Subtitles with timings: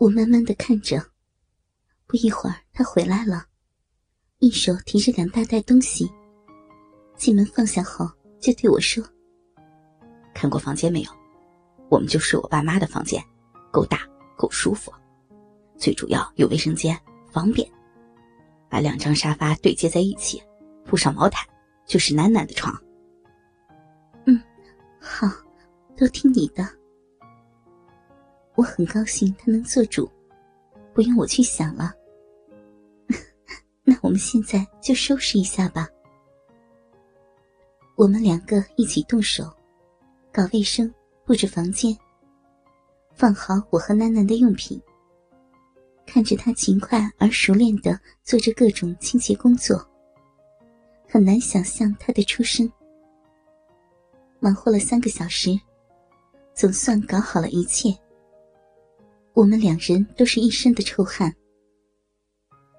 [0.00, 0.98] 我慢慢的看着，
[2.06, 3.44] 不一会儿他回来了，
[4.38, 6.10] 一手提着两大袋东西。
[7.18, 8.10] 进门放下后，
[8.40, 9.04] 就对我说
[10.32, 11.10] ：“看过房间没有？
[11.90, 13.22] 我们就睡我爸妈的房间，
[13.70, 13.98] 够大，
[14.38, 14.90] 够舒服，
[15.76, 16.98] 最主要有卫生间，
[17.30, 17.70] 方便。
[18.70, 20.42] 把两张沙发对接在一起，
[20.86, 21.46] 铺上毛毯，
[21.84, 22.74] 就是楠楠的床。”
[24.24, 24.40] 嗯，
[24.98, 25.28] 好，
[25.94, 26.66] 都听你的。
[28.60, 30.06] 我很高兴他能做主，
[30.92, 31.94] 不用我去想了。
[33.84, 35.88] 那我们现在就收拾一下吧。
[37.96, 39.50] 我们两个一起动手，
[40.30, 40.92] 搞卫生，
[41.24, 41.96] 布置房间，
[43.14, 44.78] 放好我和楠楠的用品。
[46.04, 49.82] 看着他勤快而熟练的做着各种清洁工作，
[51.08, 52.70] 很难想象他的出身。
[54.38, 55.58] 忙活了三个小时，
[56.52, 57.98] 总算搞好了一切。
[59.34, 61.34] 我们两人都是一身的臭汗。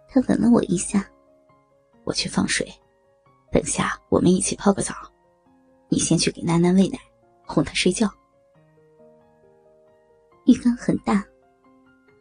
[0.07, 1.09] 他吻了我一下，
[2.03, 2.67] 我去放水，
[3.51, 4.93] 等下我们一起泡个澡。
[5.89, 6.97] 你先去给楠楠喂奶，
[7.45, 8.09] 哄她睡觉。
[10.45, 11.25] 浴缸很大，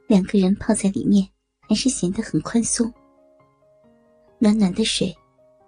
[0.07, 1.29] 两个人泡在里面
[1.69, 2.93] 还是显得很宽松。
[4.39, 5.17] 暖暖的水，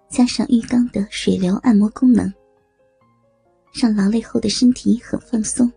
[0.09, 2.33] 加上浴缸的水流按摩功能，
[3.73, 5.71] 让劳累后的身体很放松。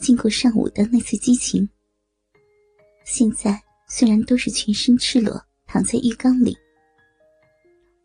[0.00, 1.68] 经过上午的那次激情，
[3.04, 6.56] 现在虽然都是全身赤裸躺在浴缸里。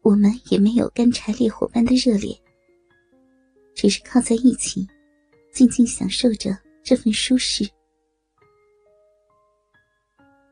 [0.01, 2.37] 我们也没有干柴烈火般的热烈，
[3.73, 4.85] 只是靠在一起，
[5.53, 7.67] 静静享受着这份舒适。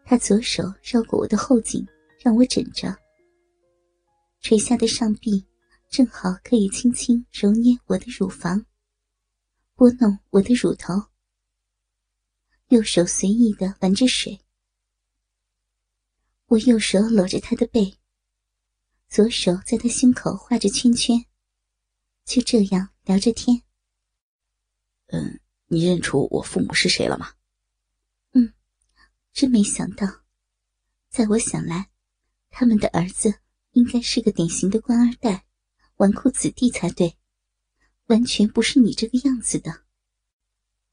[0.06, 1.86] 他左手绕过我的后颈，
[2.24, 2.96] 让我枕着，
[4.40, 5.46] 垂下的上臂
[5.90, 8.66] 正好可以轻轻揉捏我的乳房，
[9.76, 10.94] 拨弄我的乳头。
[12.74, 14.44] 右手随意的玩着水，
[16.48, 18.00] 我右手搂着他的背。
[19.08, 21.24] 左手在他胸口画着圈圈，
[22.26, 23.62] 就这样聊着天。
[25.10, 27.36] 嗯，你认出我父母是谁了吗？
[28.32, 28.52] 嗯，
[29.34, 30.24] 真没想到，
[31.12, 31.92] 在我想来，
[32.50, 33.42] 他们的儿子
[33.74, 35.46] 应该是个典型的官二代、
[35.98, 37.20] 纨绔子弟才对，
[38.08, 39.86] 完全不是你这个样子的。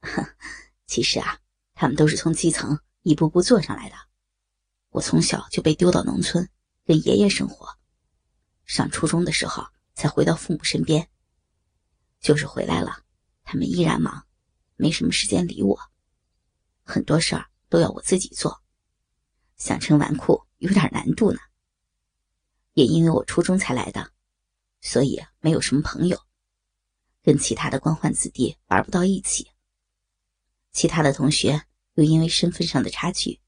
[0.87, 1.41] 其实啊，
[1.80, 3.96] 他们都是从基层一步步做上来的。
[4.91, 6.46] 我从小就被丢到农村，
[6.84, 7.74] 跟爷爷生活。
[8.66, 11.08] 上初中的时候才回到父母身边，
[12.20, 13.02] 就是回来了，
[13.44, 14.26] 他们依然忙，
[14.76, 15.80] 没什么时间理我，
[16.82, 18.62] 很多事儿都要我自己做，
[19.56, 21.38] 想成纨绔有点难度呢。
[22.74, 24.12] 也因为我初中才来的，
[24.82, 26.20] 所以没有什么朋友，
[27.22, 29.48] 跟其他的官宦子弟玩不到一起。
[30.72, 31.64] 其他的同学
[31.95, 33.39] 又因为身份上的差距，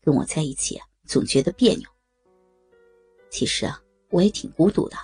[0.00, 1.88] 跟我在一起总觉得别扭。
[3.30, 3.82] 其实啊。
[4.12, 4.96] 我也挺孤独的，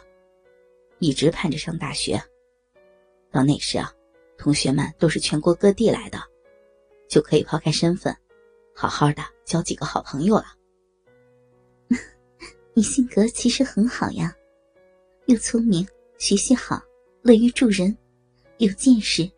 [0.99, 2.21] 一直盼着上大学。
[3.31, 3.89] 到那时啊，
[4.37, 6.19] 同学们都是全国各地来的，
[7.09, 8.13] 就可以抛开身份，
[8.75, 10.47] 好好的交几个好朋友了。
[12.75, 14.35] 你性格其实很好呀，
[15.27, 15.87] 又聪明，
[16.19, 16.83] 学习好，
[17.23, 17.97] 乐于助人，
[18.59, 19.31] 有见识，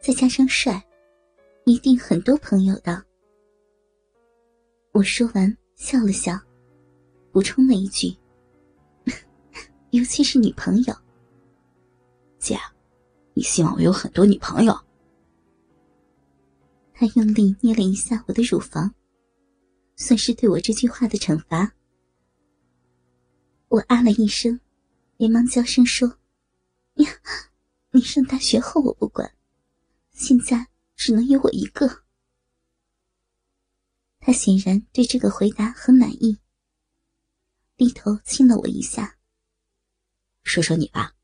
[0.00, 0.84] 再加上帅，
[1.64, 3.04] 一定很多朋友的。
[4.92, 6.38] 我说完笑了笑，
[7.30, 8.14] 补充了一句。
[9.90, 10.94] 尤其是女朋友，
[12.38, 12.58] 姐，
[13.34, 14.76] 你希望我有很多女朋友？
[16.92, 18.94] 他用力捏了一下我的乳房，
[19.96, 21.72] 算是对我这句话的惩罚。
[23.68, 24.60] 我啊了一声，
[25.16, 26.18] 连忙娇声说
[26.96, 27.08] ：“呀，
[27.92, 29.32] 你上大学后我不管，
[30.12, 30.66] 现在
[31.04, 32.04] 只能有我一个。”
[34.24, 36.38] 他显然对这个回答很满意，
[37.76, 39.18] 低头亲了我一下。
[40.44, 41.16] 说说你吧，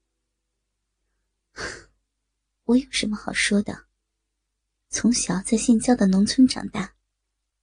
[2.64, 3.84] 我有什么好说的？
[4.88, 6.96] 从小在县郊的农村长大，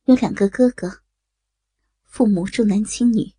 [0.06, 1.02] 有两个哥哥，
[2.06, 3.30] 父母重男轻女，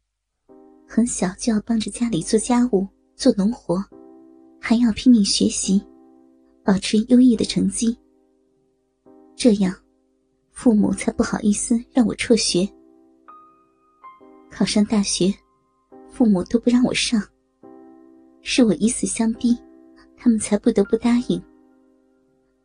[0.86, 3.82] 很小就要帮着家里做家务、做农活，
[4.60, 5.82] 还要拼命学习，
[6.62, 7.98] 保持优异的成绩。
[9.36, 9.72] 这样，
[10.50, 12.66] 父母才不好意思让我辍学。
[14.50, 15.32] 考上大学，
[16.08, 17.22] 父母都不让我上。
[18.40, 19.54] 是我以死相逼，
[20.16, 21.40] 他们才不得不答应，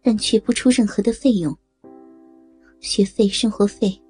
[0.01, 1.55] 但却不出任何的费用。
[2.79, 4.01] 学费、生活费，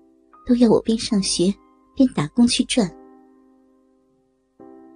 [0.45, 1.51] 都要我边上学
[1.95, 2.89] 边打工去赚。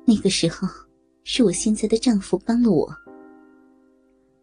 [0.06, 0.68] 那个时候，
[1.24, 2.88] 是我现在的丈夫帮了我。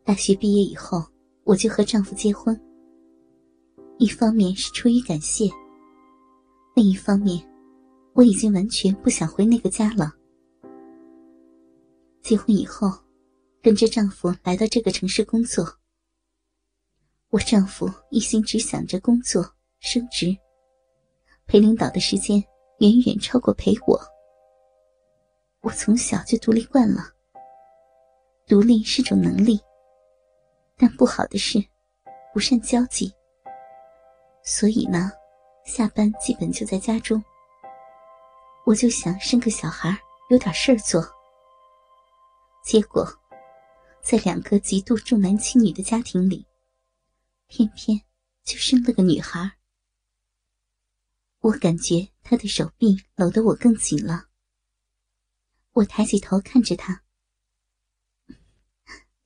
[0.03, 1.05] 大学毕业以后，
[1.45, 2.61] 我就和丈夫结婚。
[3.99, 5.45] 一方面是出于感谢，
[6.75, 7.41] 另一方面，
[8.15, 10.13] 我已经完全不想回那个家了。
[12.21, 12.91] 结婚以后，
[13.63, 15.65] 跟着丈夫来到这个城市工作。
[17.31, 19.49] 我丈夫一心只想着工作
[19.81, 20.37] 升职，
[21.47, 22.43] 陪领导的时间
[22.79, 24.01] 远远超过陪我。
[25.63, 27.05] 我从小就独立惯了，
[28.47, 29.61] 独立是种能力，
[30.77, 31.63] 但不好的是
[32.35, 33.13] 不善交际。
[34.45, 35.11] 所以呢，
[35.65, 37.23] 下班基本就在家中。
[38.65, 39.97] 我就想生个小孩，
[40.31, 41.05] 有点事儿做。
[42.65, 43.07] 结果，
[44.03, 46.47] 在两个极度重男轻女的家庭里。
[47.49, 48.01] 偏偏
[48.45, 49.59] 就生了个女孩，
[51.41, 54.29] 我感觉他的手臂搂得我更紧了。
[55.73, 57.03] 我抬起头看着他，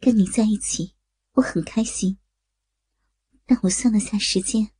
[0.01, 0.97] 跟你在一起，
[1.35, 2.19] 我很开心。
[3.47, 4.73] 但我算了下时间，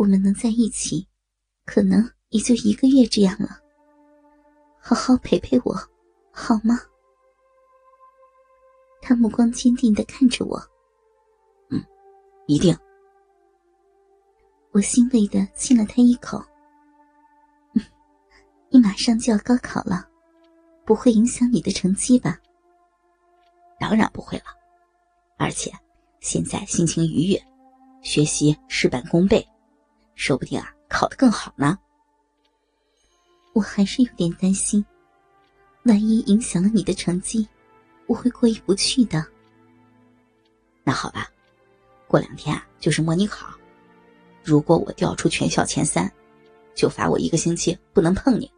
[0.00, 1.06] 我们能在一起，
[1.66, 3.60] 可能也就一个月这样了。
[4.80, 5.74] 好好陪陪我，
[6.32, 6.80] 好吗？
[9.02, 10.58] 他目光坚定的看着我。
[11.68, 11.84] 嗯
[12.46, 12.74] 一定。
[14.70, 16.42] 我欣慰的亲了他一口。
[17.74, 17.82] 嗯
[18.70, 20.08] 你马上就要高考了，
[20.86, 22.40] 不会影响你的成绩吧？
[23.78, 24.44] 当然不会了，
[25.36, 25.70] 而且
[26.20, 27.42] 现在心情愉悦，
[28.00, 29.46] 学习事半功倍，
[30.14, 31.78] 说不定啊考得更好呢。
[33.52, 34.84] 我还是有点担心，
[35.84, 37.48] 万一影响了你的成绩，
[38.06, 39.26] 我会过意不去的。
[40.84, 41.30] 那好吧。
[42.06, 43.54] 过两天啊，就是模拟考。
[44.42, 46.10] 如果我掉出全校前三，
[46.74, 48.50] 就罚我一个星期不能碰你。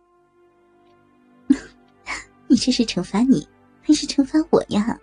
[2.49, 3.47] 你这是惩罚你，
[3.83, 4.99] 还是惩罚我呀？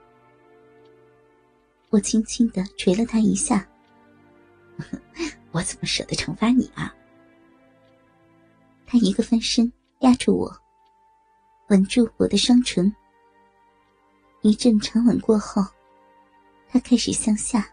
[1.91, 3.67] 我轻轻的捶了他一下。
[5.51, 6.93] 我怎么舍得惩罚你啊？
[8.85, 10.55] 他一个翻身压住我，
[11.69, 12.93] 吻住我的双唇。
[14.41, 15.61] 一阵长吻过后，
[16.67, 17.67] 他开始向下。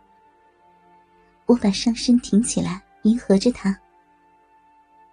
[1.46, 3.79] 我把上身挺起来，迎合着他。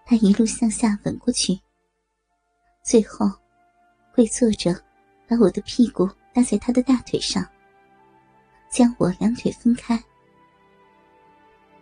[0.06, 1.59] 他一路向下吻过去，
[2.83, 3.31] 最后
[4.16, 4.74] 跪坐着，
[5.27, 7.48] 把我的屁股搭在他的大腿上，
[8.69, 10.04] 将我两腿分开。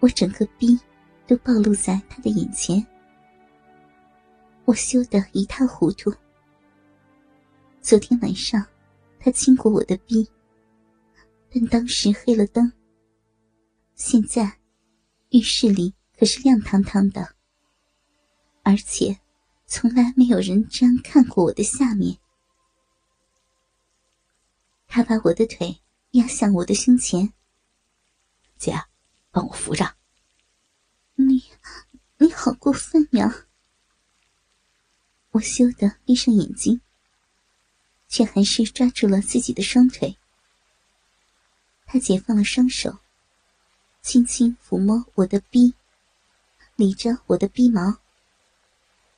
[0.01, 0.77] 我整个逼
[1.27, 2.83] 都暴露在他的眼前，
[4.65, 6.11] 我羞得一塌糊涂。
[7.81, 8.65] 昨天晚上，
[9.19, 10.27] 他亲过我的逼，
[11.53, 12.71] 但当时黑了灯。
[13.93, 14.57] 现在，
[15.29, 17.35] 浴室里可是亮堂堂的，
[18.63, 19.15] 而且
[19.67, 22.17] 从来没有人这样看过我的下面。
[24.87, 25.79] 他把我的腿
[26.13, 27.31] 压向我的胸前，
[28.57, 28.73] 姐，
[29.31, 29.95] 帮我扶着。
[31.15, 31.43] 你，
[32.17, 33.47] 你好过分呀！
[35.31, 36.81] 我羞得闭上眼睛，
[38.07, 40.17] 却还是抓住了自己的双腿。
[41.85, 42.99] 他解放了双手。
[44.01, 45.75] 轻轻抚摸我的逼，
[46.75, 47.99] 理着我的逼毛，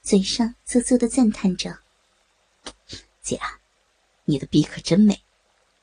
[0.02, 1.80] 嘴上啧啧的赞叹着
[3.24, 3.40] ：“姐，
[4.26, 5.24] 你的逼可真美，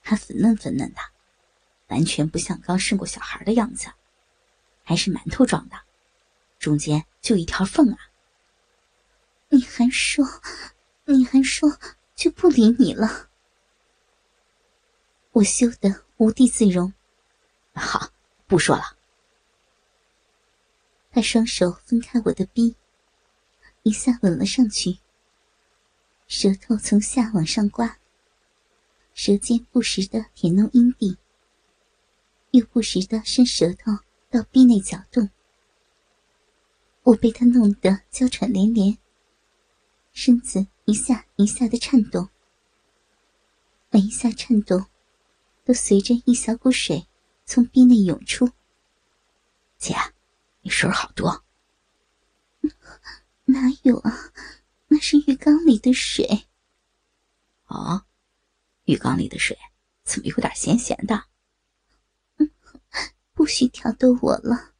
[0.03, 1.01] 还粉嫩粉嫩的，
[1.87, 3.91] 完全不像刚生过小孩的样子，
[4.91, 5.77] 还是馒头状的，
[6.59, 7.97] 中间就一条缝啊！”
[9.49, 10.27] 你还说，
[11.05, 11.79] 你还说
[12.17, 13.31] 就不理你了？
[15.31, 16.93] 我羞得无地自容。
[17.73, 18.11] 好。
[18.49, 18.97] 不说了。
[21.13, 22.75] 他双手分开我的臂，
[23.85, 24.99] 一下吻了上去。
[26.27, 27.97] 舌头从下往上刮，
[29.15, 31.17] 舌尖不时的舔弄阴蒂，
[32.51, 33.93] 又不时的伸舌头
[34.31, 35.29] 到壁内搅动。
[37.03, 38.97] 我被他弄得娇喘连连，
[40.13, 42.29] 身子一下一下的颤动，
[43.91, 44.87] 每一下颤动，
[45.65, 47.07] 都随着一小股水。
[47.45, 48.49] 从壁内涌出，
[49.77, 49.97] 姐，
[50.61, 51.45] 你水好多。
[53.47, 54.17] 哪有啊？
[54.87, 56.47] 那是浴缸里的水。
[57.67, 58.05] 哦，
[58.85, 59.59] 浴缸里的水
[60.05, 61.25] 怎么有点咸咸的？
[63.41, 64.75] 不许挑逗我了，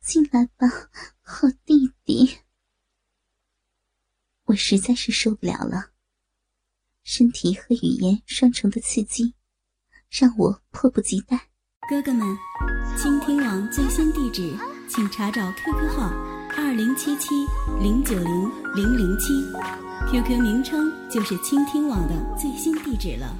[0.00, 0.68] 进来吧，
[1.22, 2.38] 好弟弟。
[4.44, 5.90] 我实在是受不了了，
[7.02, 9.34] 身体和语言双重的刺激，
[10.08, 11.48] 让我迫不及待。
[11.90, 12.24] 哥哥们，
[12.96, 14.56] 倾听网最新地址，
[14.88, 16.08] 请查找 QQ 号
[16.56, 17.34] 二零七七
[17.82, 19.32] 零九零零零七
[20.12, 23.36] ，QQ 名称就是倾听网的最新地址了。